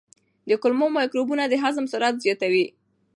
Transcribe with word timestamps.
د 0.49 0.51
کولمو 0.61 0.87
مایکروبونه 0.97 1.43
د 1.47 1.53
هضم 1.63 1.85
سرعت 1.91 2.15
زیاتوي. 2.25 2.65